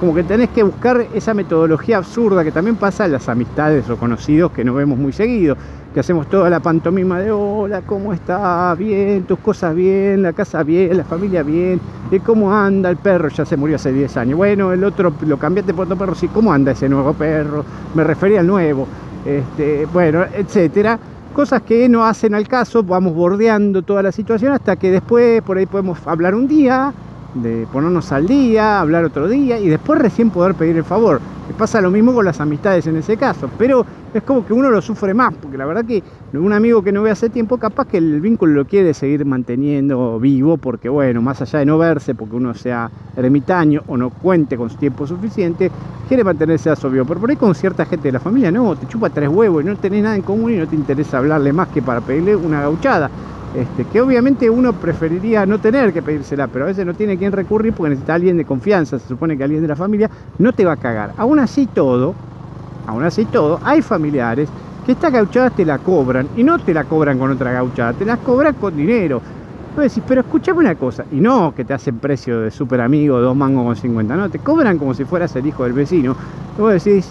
como 0.01 0.15
que 0.15 0.25
tenés 0.25 0.49
que 0.51 0.65
buscar 0.65 1.07
esa 1.15 1.33
metodología 1.33 1.99
absurda 1.99 2.43
que 2.43 2.51
también 2.51 2.75
pasa 2.75 3.07
en 3.07 3.13
las 3.13 3.29
amistades 3.29 3.89
o 3.89 3.97
conocidos 3.97 4.51
que 4.51 4.65
nos 4.65 4.75
vemos 4.75 4.99
muy 4.99 5.13
seguido, 5.13 5.57
que 5.95 6.01
hacemos 6.01 6.29
toda 6.29 6.51
la 6.51 6.59
pantomima 6.59 7.21
de 7.21 7.31
hola, 7.31 7.83
¿cómo 7.83 8.13
está? 8.13 8.75
Bien, 8.75 9.23
tus 9.23 9.39
cosas 9.39 9.77
bien, 9.77 10.23
la 10.23 10.33
casa 10.33 10.65
bien, 10.65 10.97
la 10.97 11.05
familia 11.05 11.45
bien, 11.45 11.81
¿y 12.11 12.19
cómo 12.19 12.53
anda 12.53 12.91
el 12.91 12.97
perro? 12.97 13.29
Ya 13.29 13.45
se 13.45 13.57
murió 13.57 13.77
hace 13.77 13.93
10 13.93 14.17
años. 14.17 14.37
Bueno, 14.37 14.73
el 14.73 14.83
otro 14.83 15.13
lo 15.25 15.39
cambiaste 15.39 15.73
por 15.73 15.85
otro 15.85 15.97
perro, 15.97 16.17
sí, 16.17 16.27
¿cómo 16.29 16.53
anda 16.53 16.73
ese 16.73 16.89
nuevo 16.89 17.13
perro? 17.13 17.65
Me 17.95 18.03
refería 18.03 18.41
al 18.41 18.47
nuevo. 18.49 18.89
Este, 19.25 19.87
bueno, 19.93 20.25
etcétera 20.35 20.99
cosas 21.37 21.61
que 21.61 21.87
no 21.87 22.03
hacen 22.03 22.35
al 22.35 22.49
caso, 22.49 22.83
vamos 22.83 23.13
bordeando 23.13 23.83
toda 23.83 24.03
la 24.03 24.11
situación 24.11 24.55
hasta 24.55 24.77
que 24.77 24.91
después 24.91 25.43
por 25.43 25.59
ahí 25.59 25.67
podemos 25.67 25.99
hablar 26.07 26.35
un 26.35 26.49
día, 26.49 26.95
de 27.43 27.67
ponernos 27.73 28.13
al 28.13 28.27
día, 28.27 28.81
hablar 28.81 29.05
otro 29.05 29.29
día 29.29 29.59
y 29.59 29.69
después 29.69 30.01
recién 30.01 30.31
poder 30.31 30.55
pedir 30.55 30.77
el 30.77 30.85
favor. 30.85 31.21
Pasa 31.57 31.81
lo 31.81 31.91
mismo 31.91 32.13
con 32.13 32.25
las 32.25 32.41
amistades 32.41 32.87
en 32.87 32.97
ese 32.97 33.17
caso, 33.17 33.49
pero 33.57 33.87
es 34.13 34.23
como 34.25 34.45
que 34.45 34.53
uno 34.53 34.71
lo 34.71 34.83
sufre 34.83 35.15
más, 35.15 35.33
porque 35.35 35.57
la 35.57 35.65
verdad 35.65 35.85
que 35.87 36.03
un 36.35 36.53
amigo 36.53 36.83
que 36.83 36.93
no 36.93 37.03
ve 37.03 37.11
hace 37.11 37.31
tiempo, 37.31 37.57
capaz 37.57 37.87
que 37.87 37.97
el 37.97 38.21
vínculo 38.21 38.53
lo 38.53 38.67
quiere 38.67 38.93
seguir 38.93 39.25
manteniendo 39.25 40.19
vivo, 40.21 40.59
porque 40.59 40.89
bueno, 40.89 41.23
más 41.23 41.41
allá 41.41 41.61
de 41.61 41.67
no 41.67 41.79
verse, 41.79 42.15
porque 42.15 42.37
uno 42.37 42.53
sea 42.53 42.91
ermitaño 43.17 43.83
o 43.87 43.97
no 43.97 44.11
cuente 44.11 44.57
con 44.57 44.69
su 44.69 44.77
tiempo 44.77 45.07
suficiente, 45.07 45.71
quiere 46.09 46.25
mantenerse 46.25 46.69
a 46.69 46.77
su 46.77 46.91
vivo. 46.91 47.07
Pero 47.07 47.21
por 47.21 47.31
ahí 47.31 47.37
con 47.37 47.55
cierta 47.55 47.87
gente 47.87 48.09
de 48.09 48.13
la 48.13 48.21
familia, 48.21 48.51
no, 48.51 48.77
te 48.77 48.87
chupa 48.87 49.09
tres 49.09 49.29
huevos 49.29 49.65
y 49.65 49.67
no 49.67 49.77
tenés 49.77 50.03
nada 50.03 50.17
en 50.17 50.23
común 50.23 50.53
y 50.53 50.57
no 50.57 50.67
te 50.67 50.77
interesa 50.77 51.19
hablarle 51.19 51.53
más 51.53 51.69
que 51.69 51.81
para 51.81 52.01
pedirle 52.01 52.37
una 52.37 52.61
gauchada. 52.61 53.11
Este, 53.57 53.87
que 53.87 54.03
obviamente 54.03 54.51
uno 54.51 54.75
preferiría 54.75 55.47
no 55.47 55.59
tener 55.59 55.91
que 55.91 56.03
pedírsela, 56.03 56.47
pero 56.47 56.67
a 56.67 56.69
veces 56.69 56.85
no 56.85 56.93
tiene 56.93 57.17
quien 57.17 57.33
recurrir 57.33 57.73
porque 57.73 57.89
necesita 57.89 58.13
alguien 58.13 58.37
de 58.37 58.45
confianza, 58.45 58.99
se 58.99 59.09
supone 59.09 59.35
que 59.39 59.45
alguien 59.45 59.63
de 59.63 59.69
la 59.69 59.77
familia 59.77 60.11
no 60.39 60.53
te 60.53 60.67
va 60.67 60.73
a 60.73 60.77
cagar. 60.77 61.15
Aún 61.17 61.39
así 61.39 61.67
todo, 61.67 62.15
aún 62.87 63.03
así 63.03 63.25
todo, 63.25 63.59
hay 63.65 63.81
familiares 63.81 64.51
que 64.85 64.93
estas 64.93 65.11
gauchadas 65.11 65.57
te 65.57 65.65
la 65.65 65.79
cobran 65.79 66.29
y 66.37 66.45
no 66.45 66.59
te 66.59 66.75
la 66.75 66.85
cobran 66.85 67.19
con 67.19 67.31
otra 67.31 67.51
gauchada, 67.51 67.95
te 67.95 68.05
las 68.05 68.19
cobran 68.19 68.53
con 68.57 68.77
dinero. 68.77 69.23
Vos 69.75 69.85
decís, 69.85 70.03
pero 70.07 70.21
escuchame 70.21 70.59
una 70.59 70.75
cosa, 70.75 71.07
y 71.11 71.17
no 71.17 71.55
que 71.55 71.65
te 71.65 71.73
hacen 71.73 71.99
precio 71.99 72.41
de 72.41 72.51
super 72.51 72.83
amigo, 72.83 73.19
dos 73.21 73.35
mangos 73.35 73.65
con 73.65 73.77
50, 73.77 74.17
no, 74.17 74.29
te 74.29 74.39
cobran 74.39 74.77
como 74.77 74.93
si 74.93 75.07
fueras 75.07 75.35
el 75.35 75.47
hijo 75.47 75.65
del 75.65 75.73
vecino. 75.73 76.15
Vos 76.59 76.85
decís, 76.85 77.11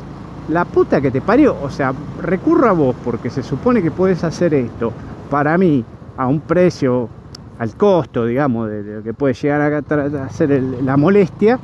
la 0.49 0.63
puta 0.63 1.01
que 1.01 1.09
te 1.09 1.21
parió, 1.21 1.55
o 1.63 1.71
sea, 1.71 1.91
recurro 2.21 2.69
a 2.69 2.73
vos 2.73 2.95
porque 3.03 3.31
se 3.31 3.41
supone 3.41 3.81
que 3.81 3.89
puedes 3.89 4.23
hacer 4.23 4.53
esto 4.53 4.93
para 5.31 5.57
mí, 5.57 5.83
a 6.17 6.27
un 6.27 6.39
precio, 6.41 7.09
al 7.59 7.75
costo, 7.75 8.25
digamos, 8.25 8.69
de, 8.69 8.83
lo 8.83 9.03
que 9.03 9.13
puede 9.13 9.33
llegar 9.33 9.61
a, 9.61 10.25
hacer 10.25 10.61
la 10.83 10.97
molestia, 10.97 11.59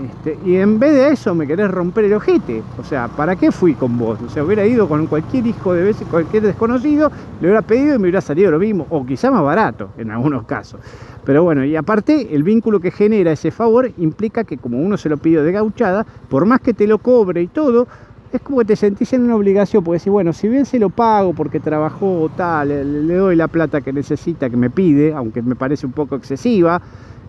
este, 0.00 0.38
y 0.46 0.56
en 0.56 0.78
vez 0.78 0.92
de 0.94 1.12
eso 1.12 1.34
me 1.34 1.46
querés 1.46 1.70
romper 1.70 2.04
el 2.04 2.14
ojete. 2.14 2.62
O 2.78 2.84
sea, 2.84 3.08
¿para 3.08 3.36
qué 3.36 3.52
fui 3.52 3.74
con 3.74 3.98
vos? 3.98 4.18
O 4.24 4.30
sea, 4.30 4.42
hubiera 4.44 4.64
ido 4.66 4.88
con 4.88 5.06
cualquier 5.06 5.46
hijo 5.46 5.74
de 5.74 5.82
veces, 5.82 6.06
cualquier 6.10 6.42
desconocido, 6.44 7.10
le 7.40 7.48
hubiera 7.48 7.62
pedido 7.62 7.96
y 7.96 7.98
me 7.98 8.04
hubiera 8.04 8.20
salido 8.20 8.50
lo 8.50 8.58
mismo, 8.58 8.86
o 8.88 9.04
quizá 9.04 9.30
más 9.30 9.42
barato 9.42 9.90
en 9.98 10.10
algunos 10.10 10.44
casos. 10.44 10.80
Pero 11.24 11.42
bueno, 11.42 11.64
y 11.64 11.76
aparte 11.76 12.34
el 12.34 12.42
vínculo 12.42 12.80
que 12.80 12.90
genera 12.90 13.32
ese 13.32 13.50
favor 13.50 13.90
implica 13.98 14.44
que 14.44 14.56
como 14.56 14.78
uno 14.78 14.96
se 14.96 15.08
lo 15.08 15.18
pidió 15.18 15.44
de 15.44 15.52
gauchada, 15.52 16.06
por 16.28 16.46
más 16.46 16.60
que 16.60 16.72
te 16.72 16.86
lo 16.86 16.98
cobre 16.98 17.42
y 17.42 17.46
todo, 17.46 17.86
es 18.32 18.40
como 18.40 18.58
que 18.58 18.64
te 18.66 18.76
sentís 18.76 19.12
en 19.12 19.22
una 19.22 19.34
obligación, 19.34 19.82
porque 19.82 19.98
decís, 19.98 20.12
bueno, 20.12 20.32
si 20.32 20.48
bien 20.48 20.64
se 20.64 20.78
lo 20.78 20.90
pago 20.90 21.32
porque 21.32 21.58
trabajó 21.58 22.30
tal, 22.36 22.68
le, 22.68 23.14
doy 23.14 23.36
la 23.36 23.48
plata 23.48 23.80
que 23.80 23.92
necesita, 23.92 24.48
que 24.48 24.56
me 24.56 24.70
pide, 24.70 25.12
aunque 25.12 25.42
me 25.42 25.56
parece 25.56 25.86
un 25.86 25.92
poco 25.92 26.16
excesiva, 26.16 26.80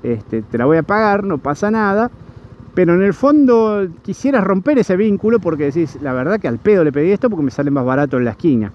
este, 0.03 0.41
te 0.43 0.57
la 0.57 0.65
voy 0.65 0.77
a 0.77 0.83
pagar, 0.83 1.23
no 1.23 1.37
pasa 1.37 1.71
nada. 1.71 2.11
Pero 2.73 2.93
en 2.93 3.01
el 3.01 3.13
fondo 3.13 3.85
quisieras 4.01 4.43
romper 4.43 4.79
ese 4.79 4.95
vínculo 4.95 5.39
porque 5.39 5.65
decís, 5.65 5.97
la 6.01 6.13
verdad 6.13 6.39
que 6.39 6.47
al 6.47 6.57
pedo 6.57 6.83
le 6.83 6.91
pedí 6.91 7.11
esto 7.11 7.29
porque 7.29 7.43
me 7.43 7.51
sale 7.51 7.69
más 7.69 7.85
barato 7.85 8.17
en 8.17 8.25
la 8.25 8.31
esquina. 8.31 8.71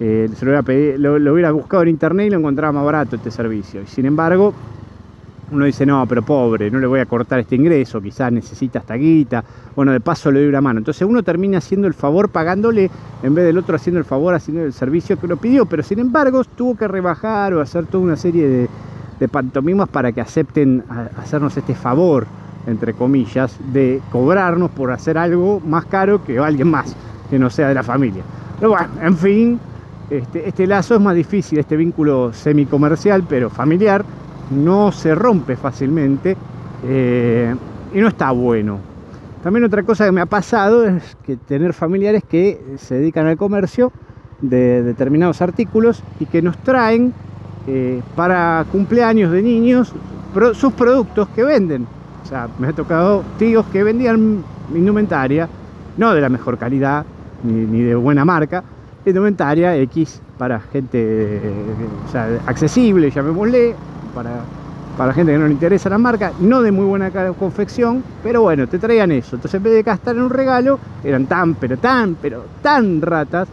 Eh, 0.00 0.28
se 0.34 0.44
lo, 0.44 0.52
hubiera 0.52 0.98
lo, 0.98 1.32
hubiera 1.32 1.50
buscado 1.50 1.82
en 1.82 1.88
internet 1.88 2.26
y 2.26 2.30
lo 2.30 2.38
encontraba 2.38 2.72
más 2.72 2.84
barato 2.84 3.16
este 3.16 3.30
servicio. 3.30 3.82
Y 3.82 3.86
sin 3.86 4.04
embargo, 4.04 4.52
uno 5.50 5.64
dice, 5.64 5.86
no, 5.86 6.06
pero 6.06 6.22
pobre, 6.22 6.70
no 6.70 6.78
le 6.78 6.86
voy 6.86 7.00
a 7.00 7.06
cortar 7.06 7.40
este 7.40 7.56
ingreso, 7.56 8.00
quizás 8.00 8.30
necesita 8.32 8.80
esta 8.80 8.94
guita, 8.94 9.44
bueno, 9.74 9.92
de 9.92 10.00
paso 10.00 10.30
le 10.30 10.40
doy 10.40 10.48
una 10.48 10.60
mano. 10.60 10.78
Entonces 10.78 11.06
uno 11.08 11.22
termina 11.22 11.58
haciendo 11.58 11.86
el 11.86 11.94
favor 11.94 12.28
pagándole 12.28 12.90
en 13.22 13.34
vez 13.34 13.44
del 13.44 13.58
otro 13.58 13.76
haciendo 13.76 13.98
el 13.98 14.04
favor, 14.04 14.34
haciendo 14.34 14.64
el 14.64 14.72
servicio 14.72 15.18
que 15.18 15.26
lo 15.26 15.36
pidió, 15.36 15.66
pero 15.66 15.82
sin 15.82 15.98
embargo 15.98 16.44
tuvo 16.44 16.76
que 16.76 16.88
rebajar 16.88 17.54
o 17.54 17.60
hacer 17.60 17.86
toda 17.86 18.04
una 18.04 18.16
serie 18.16 18.48
de, 18.48 18.68
de 19.18 19.28
pantomimas 19.28 19.88
para 19.88 20.12
que 20.12 20.20
acepten 20.20 20.84
hacernos 21.16 21.56
este 21.56 21.74
favor 21.74 22.26
entre 22.68 22.92
comillas, 22.92 23.56
de 23.72 24.00
cobrarnos 24.12 24.70
por 24.70 24.92
hacer 24.92 25.16
algo 25.16 25.60
más 25.60 25.86
caro 25.86 26.22
que 26.22 26.38
alguien 26.38 26.70
más, 26.70 26.94
que 27.30 27.38
no 27.38 27.48
sea 27.50 27.68
de 27.68 27.74
la 27.74 27.82
familia. 27.82 28.22
Pero 28.58 28.70
bueno, 28.70 28.88
en 29.02 29.16
fin, 29.16 29.60
este, 30.10 30.46
este 30.48 30.66
lazo 30.66 30.94
es 30.94 31.00
más 31.00 31.14
difícil, 31.14 31.58
este 31.58 31.76
vínculo 31.76 32.32
semicomercial, 32.32 33.24
pero 33.28 33.48
familiar, 33.48 34.04
no 34.50 34.92
se 34.92 35.14
rompe 35.14 35.56
fácilmente 35.56 36.36
eh, 36.84 37.54
y 37.94 38.00
no 38.00 38.08
está 38.08 38.30
bueno. 38.30 38.78
También 39.42 39.64
otra 39.64 39.82
cosa 39.82 40.04
que 40.04 40.12
me 40.12 40.20
ha 40.20 40.26
pasado 40.26 40.84
es 40.84 41.16
que 41.24 41.36
tener 41.36 41.72
familiares 41.72 42.22
que 42.28 42.60
se 42.76 42.96
dedican 42.96 43.26
al 43.26 43.36
comercio 43.36 43.92
de 44.40 44.82
determinados 44.82 45.40
artículos 45.42 46.02
y 46.20 46.26
que 46.26 46.42
nos 46.42 46.56
traen 46.58 47.12
eh, 47.66 48.02
para 48.16 48.64
cumpleaños 48.70 49.32
de 49.32 49.42
niños 49.42 49.92
sus 50.54 50.72
productos 50.72 51.28
que 51.30 51.44
venden. 51.44 51.86
O 52.22 52.26
sea, 52.26 52.48
me 52.58 52.68
ha 52.68 52.72
tocado 52.72 53.24
tíos 53.38 53.66
que 53.66 53.82
vendían 53.82 54.42
indumentaria, 54.74 55.48
no 55.96 56.14
de 56.14 56.20
la 56.20 56.28
mejor 56.28 56.58
calidad, 56.58 57.04
ni, 57.42 57.82
de 57.82 57.94
buena 57.94 58.24
marca, 58.24 58.62
indumentaria 59.06 59.76
X 59.76 60.20
para 60.36 60.60
gente 60.60 61.40
o 62.06 62.12
sea, 62.12 62.28
accesible, 62.46 63.10
llamémosle, 63.10 63.74
para, 64.18 64.40
para 64.96 65.12
gente 65.12 65.30
que 65.30 65.38
no 65.38 65.46
le 65.46 65.52
interesa 65.52 65.88
la 65.88 65.98
marca, 65.98 66.32
no 66.40 66.60
de 66.60 66.72
muy 66.72 66.84
buena 66.84 67.08
confección, 67.34 68.02
pero 68.24 68.42
bueno, 68.42 68.66
te 68.66 68.78
traían 68.80 69.12
eso. 69.12 69.36
Entonces 69.36 69.56
en 69.56 69.62
vez 69.62 69.72
de 69.74 69.82
gastar 69.84 70.16
en 70.16 70.22
un 70.22 70.30
regalo, 70.30 70.80
eran 71.04 71.26
tan, 71.26 71.54
pero 71.54 71.76
tan, 71.76 72.16
pero 72.16 72.44
tan 72.60 73.00
ratas 73.00 73.48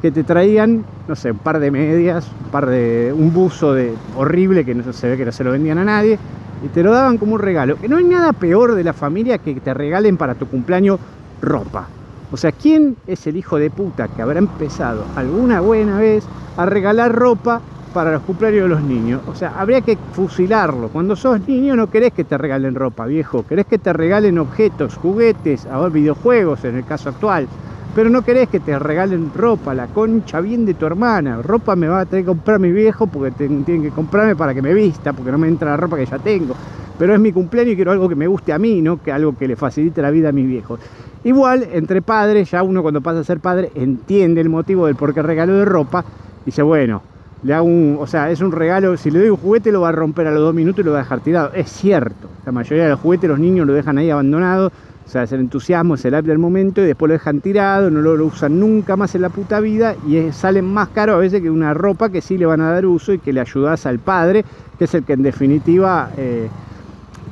que 0.00 0.10
te 0.10 0.24
traían, 0.24 0.84
no 1.06 1.14
sé, 1.14 1.32
un 1.32 1.38
par 1.38 1.58
de 1.60 1.70
medias, 1.70 2.26
un 2.46 2.50
par 2.50 2.66
de. 2.66 3.12
un 3.14 3.32
buzo 3.32 3.74
de 3.74 3.92
horrible 4.16 4.64
que 4.64 4.74
no 4.74 4.90
se 4.90 5.08
ve 5.10 5.18
que 5.18 5.26
no 5.26 5.32
se 5.32 5.44
lo 5.44 5.52
vendían 5.52 5.76
a 5.78 5.84
nadie, 5.84 6.18
y 6.64 6.68
te 6.68 6.82
lo 6.82 6.92
daban 6.92 7.18
como 7.18 7.34
un 7.34 7.40
regalo. 7.40 7.76
Que 7.76 7.88
no 7.88 7.98
hay 7.98 8.04
nada 8.04 8.32
peor 8.32 8.74
de 8.74 8.84
la 8.84 8.94
familia 8.94 9.36
que 9.36 9.54
te 9.56 9.74
regalen 9.74 10.16
para 10.16 10.34
tu 10.34 10.46
cumpleaños 10.46 10.98
ropa. 11.42 11.88
O 12.32 12.38
sea, 12.38 12.52
¿quién 12.52 12.96
es 13.06 13.26
el 13.26 13.36
hijo 13.36 13.58
de 13.58 13.68
puta 13.68 14.08
que 14.08 14.22
habrá 14.22 14.38
empezado 14.38 15.04
alguna 15.14 15.60
buena 15.60 15.98
vez 15.98 16.24
a 16.56 16.64
regalar 16.64 17.14
ropa 17.14 17.60
para 17.96 18.12
los 18.12 18.20
cumpleaños 18.24 18.64
de 18.64 18.68
los 18.68 18.82
niños? 18.82 19.22
O 19.26 19.34
sea, 19.34 19.54
habría 19.58 19.80
que 19.80 19.96
fusilarlo. 20.12 20.88
Cuando 20.88 21.16
sos 21.16 21.40
niño 21.48 21.74
no 21.76 21.88
querés 21.88 22.12
que 22.12 22.24
te 22.24 22.36
regalen 22.36 22.74
ropa, 22.74 23.06
viejo. 23.06 23.46
Querés 23.46 23.64
que 23.64 23.78
te 23.78 23.90
regalen 23.94 24.36
objetos, 24.36 24.96
juguetes, 24.96 25.64
a 25.64 25.88
videojuegos 25.88 26.62
en 26.66 26.76
el 26.76 26.84
caso 26.84 27.08
actual. 27.08 27.48
Pero 27.94 28.10
no 28.10 28.20
querés 28.20 28.50
que 28.50 28.60
te 28.60 28.78
regalen 28.78 29.32
ropa, 29.34 29.72
la 29.72 29.86
concha 29.86 30.42
bien 30.42 30.66
de 30.66 30.74
tu 30.74 30.84
hermana. 30.84 31.40
Ropa 31.40 31.74
me 31.74 31.88
va 31.88 32.00
a 32.00 32.04
tener 32.04 32.26
que 32.26 32.28
comprar 32.28 32.58
mi 32.58 32.70
viejo 32.70 33.06
porque 33.06 33.30
tienen 33.30 33.82
que 33.82 33.90
comprarme 33.90 34.36
para 34.36 34.52
que 34.52 34.60
me 34.60 34.74
vista, 34.74 35.14
porque 35.14 35.32
no 35.32 35.38
me 35.38 35.48
entra 35.48 35.70
la 35.70 35.78
ropa 35.78 35.96
que 35.96 36.04
ya 36.04 36.18
tengo. 36.18 36.54
Pero 36.98 37.14
es 37.14 37.20
mi 37.20 37.32
cumpleaños 37.32 37.72
y 37.72 37.76
quiero 37.76 37.92
algo 37.92 38.10
que 38.10 38.14
me 38.14 38.26
guste 38.26 38.52
a 38.52 38.58
mí, 38.58 38.82
¿no? 38.82 39.02
Que 39.02 39.10
algo 39.10 39.34
que 39.38 39.48
le 39.48 39.56
facilite 39.56 40.02
la 40.02 40.10
vida 40.10 40.28
a 40.28 40.32
mis 40.32 40.46
viejos. 40.46 40.80
Igual, 41.24 41.66
entre 41.72 42.02
padres, 42.02 42.50
ya 42.50 42.62
uno 42.62 42.82
cuando 42.82 43.00
pasa 43.00 43.20
a 43.20 43.24
ser 43.24 43.40
padre 43.40 43.70
entiende 43.74 44.42
el 44.42 44.50
motivo 44.50 44.84
del 44.84 44.96
por 44.96 45.14
qué 45.14 45.22
regalo 45.22 45.54
de 45.54 45.64
ropa. 45.64 46.04
Dice, 46.44 46.60
bueno, 46.60 47.15
le 47.42 47.54
hago 47.54 47.66
un, 47.66 47.98
o 48.00 48.06
sea, 48.06 48.30
es 48.30 48.40
un 48.40 48.52
regalo, 48.52 48.96
si 48.96 49.10
le 49.10 49.20
doy 49.20 49.28
un 49.30 49.36
juguete 49.36 49.70
lo 49.72 49.82
va 49.82 49.90
a 49.90 49.92
romper 49.92 50.26
a 50.26 50.30
los 50.30 50.40
dos 50.40 50.54
minutos 50.54 50.80
y 50.80 50.84
lo 50.84 50.92
va 50.92 50.98
a 50.98 51.02
dejar 51.02 51.20
tirado. 51.20 51.52
Es 51.54 51.70
cierto, 51.70 52.28
la 52.44 52.52
mayoría 52.52 52.84
de 52.84 52.90
los 52.90 53.00
juguetes 53.00 53.28
los 53.28 53.38
niños 53.38 53.66
lo 53.66 53.74
dejan 53.74 53.98
ahí 53.98 54.10
abandonado 54.10 54.72
o 55.06 55.08
sea, 55.08 55.22
es 55.22 55.30
el 55.30 55.38
entusiasmo, 55.38 55.94
es 55.94 56.04
el 56.04 56.14
app 56.16 56.24
del 56.24 56.38
momento 56.38 56.80
y 56.80 56.84
después 56.84 57.08
lo 57.08 57.12
dejan 57.12 57.40
tirado, 57.40 57.90
no 57.92 58.00
lo, 58.00 58.24
usan 58.24 58.58
nunca 58.58 58.96
más 58.96 59.14
en 59.14 59.22
la 59.22 59.28
puta 59.28 59.60
vida 59.60 59.94
y 60.04 60.32
salen 60.32 60.64
más 60.64 60.88
caro 60.88 61.14
a 61.14 61.18
veces 61.18 61.40
que 61.40 61.48
una 61.48 61.72
ropa 61.74 62.08
que 62.08 62.20
sí 62.20 62.36
le 62.36 62.44
van 62.44 62.60
a 62.60 62.72
dar 62.72 62.84
uso 62.86 63.12
y 63.12 63.20
que 63.20 63.32
le 63.32 63.40
ayudas 63.40 63.86
al 63.86 64.00
padre, 64.00 64.44
que 64.76 64.84
es 64.84 64.94
el 64.94 65.04
que 65.04 65.12
en 65.12 65.22
definitiva 65.22 66.10
eh, 66.16 66.48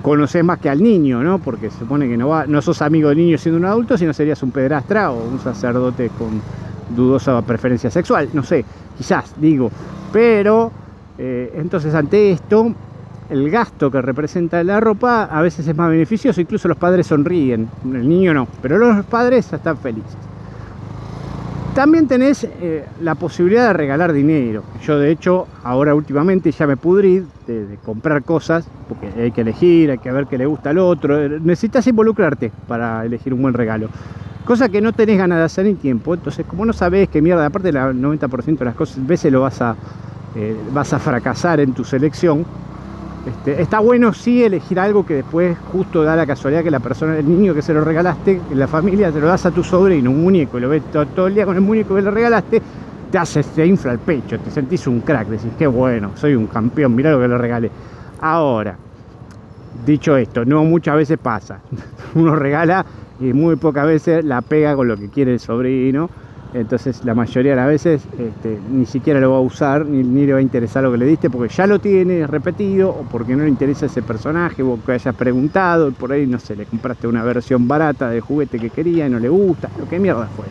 conoces 0.02 0.44
más 0.44 0.60
que 0.60 0.70
al 0.70 0.80
niño, 0.80 1.24
¿no? 1.24 1.40
Porque 1.40 1.68
se 1.68 1.80
supone 1.80 2.08
que 2.08 2.16
no, 2.16 2.28
va, 2.28 2.46
no 2.46 2.62
sos 2.62 2.80
amigo 2.80 3.08
del 3.08 3.18
niño 3.18 3.38
siendo 3.38 3.58
un 3.58 3.64
adulto, 3.64 3.98
sino 3.98 4.12
serías 4.12 4.40
un 4.44 4.52
pedrastra 4.52 5.10
o 5.10 5.28
un 5.28 5.40
sacerdote 5.40 6.10
con 6.16 6.40
dudosa 6.94 7.40
preferencia 7.42 7.90
sexual, 7.90 8.28
no 8.32 8.42
sé, 8.42 8.64
quizás, 8.96 9.34
digo. 9.36 9.70
Pero, 10.12 10.70
eh, 11.18 11.52
entonces 11.56 11.94
ante 11.94 12.32
esto 12.32 12.74
el 13.30 13.50
gasto 13.50 13.90
que 13.90 14.02
representa 14.02 14.62
la 14.62 14.80
ropa 14.80 15.24
a 15.24 15.40
veces 15.42 15.66
es 15.66 15.76
más 15.76 15.90
beneficioso, 15.90 16.40
incluso 16.40 16.68
los 16.68 16.76
padres 16.76 17.06
sonríen, 17.06 17.68
el 17.84 18.08
niño 18.08 18.34
no, 18.34 18.46
pero 18.60 18.78
los 18.78 19.04
padres 19.06 19.52
están 19.52 19.78
felices. 19.78 20.16
También 21.74 22.06
tenés 22.06 22.44
eh, 22.44 22.84
la 23.02 23.16
posibilidad 23.16 23.66
de 23.66 23.72
regalar 23.72 24.12
dinero. 24.12 24.62
Yo 24.84 24.96
de 24.96 25.10
hecho 25.10 25.48
ahora 25.64 25.92
últimamente 25.92 26.52
ya 26.52 26.68
me 26.68 26.76
pudrí 26.76 27.26
de, 27.48 27.78
comprar 27.84 28.22
cosas, 28.22 28.68
porque 28.88 29.08
hay 29.20 29.32
que 29.32 29.40
elegir, 29.40 29.90
hay 29.90 29.98
que 29.98 30.12
ver 30.12 30.28
qué 30.28 30.38
le 30.38 30.46
gusta 30.46 30.70
al 30.70 30.78
otro. 30.78 31.28
Necesitas 31.40 31.84
involucrarte 31.88 32.52
para 32.68 33.04
elegir 33.04 33.34
un 33.34 33.42
buen 33.42 33.54
regalo. 33.54 33.88
Cosa 34.44 34.68
que 34.68 34.80
no 34.80 34.92
tenés 34.92 35.16
ganas 35.18 35.38
de 35.38 35.44
hacer 35.44 35.66
en 35.66 35.76
tiempo. 35.76 36.14
Entonces 36.14 36.44
como 36.46 36.66
no 36.66 36.72
sabés 36.72 37.08
qué 37.08 37.22
mierda, 37.22 37.46
aparte 37.46 37.72
del 37.72 37.76
90% 37.76 38.58
de 38.58 38.64
las 38.64 38.74
cosas, 38.74 39.06
veces 39.06 39.32
lo 39.32 39.40
vas 39.40 39.60
a, 39.62 39.74
eh, 40.34 40.56
vas 40.72 40.92
a 40.92 40.98
fracasar 40.98 41.60
en 41.60 41.72
tu 41.72 41.84
selección, 41.84 42.44
este, 43.26 43.62
está 43.62 43.78
bueno 43.78 44.12
sí 44.12 44.44
elegir 44.44 44.78
algo 44.78 45.06
que 45.06 45.14
después 45.14 45.56
justo 45.72 46.02
da 46.02 46.14
la 46.14 46.26
casualidad 46.26 46.62
que 46.62 46.70
la 46.70 46.80
persona, 46.80 47.16
el 47.16 47.26
niño 47.26 47.54
que 47.54 47.62
se 47.62 47.72
lo 47.72 47.82
regalaste, 47.82 48.38
en 48.50 48.58
la 48.58 48.68
familia 48.68 49.10
te 49.10 49.18
lo 49.18 49.26
das 49.26 49.46
a 49.46 49.50
tu 49.50 49.64
sobrino, 49.64 50.10
un 50.10 50.22
muñeco, 50.22 50.58
y 50.58 50.60
lo 50.60 50.68
ves 50.68 50.82
todo, 50.92 51.26
el 51.26 51.34
día 51.34 51.46
con 51.46 51.56
el 51.56 51.62
muñeco 51.62 51.94
que 51.94 52.02
le 52.02 52.10
regalaste, 52.10 52.60
te 53.10 53.18
hace, 53.18 53.42
te 53.42 53.64
infla 53.64 53.92
el 53.92 53.98
pecho, 53.98 54.38
te 54.38 54.50
sentís 54.50 54.86
un 54.86 55.00
crack, 55.00 55.28
decís, 55.28 55.52
qué 55.58 55.66
bueno, 55.66 56.10
soy 56.16 56.34
un 56.34 56.48
campeón, 56.48 56.94
mirá 56.94 57.12
lo 57.12 57.20
que 57.20 57.28
le 57.28 57.38
regalé. 57.38 57.70
Ahora, 58.20 58.76
dicho 59.86 60.16
esto, 60.18 60.44
no 60.44 60.62
muchas 60.64 60.96
veces 60.96 61.16
pasa. 61.16 61.60
Uno 62.14 62.36
regala 62.36 62.84
y 63.20 63.32
muy 63.32 63.56
pocas 63.56 63.86
veces 63.86 64.24
la 64.24 64.42
pega 64.42 64.74
con 64.74 64.88
lo 64.88 64.96
que 64.96 65.08
quiere 65.08 65.32
el 65.32 65.40
sobrino 65.40 66.10
entonces 66.54 67.04
la 67.04 67.14
mayoría 67.14 67.50
de 67.52 67.56
las 67.56 67.66
veces 67.66 68.02
este, 68.16 68.60
ni 68.70 68.86
siquiera 68.86 69.18
lo 69.18 69.32
va 69.32 69.38
a 69.38 69.40
usar, 69.40 69.84
ni, 69.84 70.24
le 70.24 70.32
va 70.32 70.38
a 70.38 70.42
interesar 70.42 70.84
lo 70.84 70.92
que 70.92 70.98
le 70.98 71.06
diste, 71.06 71.28
porque 71.28 71.52
ya 71.52 71.66
lo 71.66 71.80
tiene 71.80 72.28
repetido, 72.28 72.90
o 72.90 73.02
porque 73.10 73.34
no 73.34 73.42
le 73.42 73.48
interesa 73.48 73.86
ese 73.86 74.02
personaje, 74.02 74.62
o 74.62 74.78
que 74.84 74.92
hayas 74.92 75.16
preguntado, 75.16 75.90
por 75.90 76.12
ahí 76.12 76.28
no 76.28 76.38
sé, 76.38 76.54
le 76.54 76.64
compraste 76.64 77.08
una 77.08 77.24
versión 77.24 77.66
barata 77.66 78.08
del 78.08 78.20
juguete 78.20 78.60
que 78.60 78.70
quería 78.70 79.08
y 79.08 79.10
no 79.10 79.18
le 79.18 79.28
gusta, 79.28 79.68
lo 79.76 79.88
que 79.88 79.98
mierda 79.98 80.28
fue. 80.28 80.46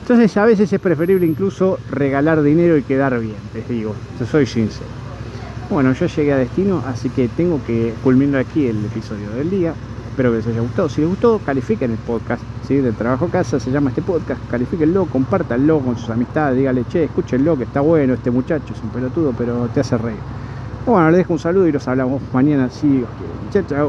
Entonces 0.00 0.34
a 0.38 0.46
veces 0.46 0.72
es 0.72 0.80
preferible 0.80 1.26
incluso 1.26 1.78
regalar 1.90 2.42
dinero 2.42 2.78
y 2.78 2.82
quedar 2.82 3.20
bien, 3.20 3.36
les 3.52 3.68
digo, 3.68 3.94
yo 4.18 4.24
soy 4.24 4.46
sincero. 4.46 4.88
Bueno, 5.68 5.92
yo 5.92 6.06
llegué 6.06 6.32
a 6.32 6.38
destino, 6.38 6.82
así 6.86 7.10
que 7.10 7.28
tengo 7.28 7.60
que 7.66 7.92
culminar 8.02 8.40
aquí 8.40 8.66
el 8.66 8.82
episodio 8.86 9.30
del 9.32 9.50
día. 9.50 9.74
Espero 10.14 10.30
que 10.30 10.36
les 10.36 10.46
haya 10.46 10.60
gustado. 10.60 10.88
Si 10.88 11.00
les 11.00 11.10
gustó, 11.10 11.40
califiquen 11.40 11.90
el 11.90 11.96
podcast 11.96 12.40
¿sí? 12.68 12.76
de 12.76 12.92
Trabajo 12.92 13.26
Casa, 13.26 13.58
se 13.58 13.72
llama 13.72 13.90
este 13.90 14.00
podcast. 14.00 14.40
Califíquenlo, 14.48 15.06
compártanlo 15.06 15.80
con 15.80 15.98
sus 15.98 16.08
amistades, 16.08 16.56
díganle, 16.56 16.84
che, 16.88 17.02
escúchenlo, 17.02 17.56
que 17.58 17.64
está 17.64 17.80
bueno, 17.80 18.14
este 18.14 18.30
muchacho 18.30 18.74
es 18.74 18.80
un 18.80 18.90
pelotudo, 18.90 19.34
pero 19.36 19.68
te 19.74 19.80
hace 19.80 19.98
reír. 19.98 20.20
Bueno, 20.86 21.10
les 21.10 21.18
dejo 21.18 21.32
un 21.32 21.40
saludo 21.40 21.66
y 21.66 21.72
los 21.72 21.88
hablamos 21.88 22.22
mañana. 22.32 22.70
Sí, 22.70 23.04
chao, 23.50 23.64
chao. 23.66 23.82